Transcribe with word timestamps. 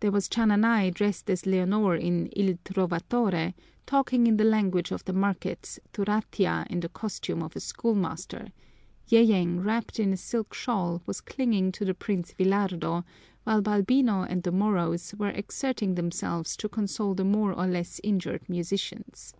There 0.00 0.10
was 0.10 0.28
Chananay 0.28 0.92
dressed 0.92 1.30
as 1.30 1.46
Leonor 1.46 1.94
in 1.94 2.26
Il 2.34 2.56
Trovatore, 2.64 3.54
talking 3.86 4.26
in 4.26 4.36
the 4.36 4.42
language 4.42 4.90
of 4.90 5.04
the 5.04 5.12
markets 5.12 5.78
to 5.92 6.02
Ratia 6.02 6.66
in 6.68 6.80
the 6.80 6.88
costume 6.88 7.40
of 7.40 7.54
a 7.54 7.60
schoolmaster; 7.60 8.48
Yeyeng, 9.08 9.64
wrapped 9.64 10.00
in 10.00 10.12
a 10.12 10.16
silk 10.16 10.54
shawl, 10.54 11.02
was 11.06 11.20
clinging 11.20 11.70
to 11.70 11.84
the 11.84 11.94
Prince 11.94 12.32
Villardo; 12.32 13.04
while 13.44 13.62
Balbino 13.62 14.26
and 14.28 14.42
the 14.42 14.50
Moros 14.50 15.14
were 15.14 15.30
exerting 15.30 15.94
themselves 15.94 16.56
to 16.56 16.68
console 16.68 17.14
the 17.14 17.24
more 17.24 17.52
or 17.52 17.68
less 17.68 18.00
injured 18.02 18.48
musicians. 18.48 19.34